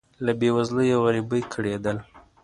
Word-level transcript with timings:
له 0.25 0.31
بې 0.39 0.49
وزلۍ 0.55 0.89
او 0.95 1.01
غریبۍ 1.07 1.41
کړېدل. 1.53 1.97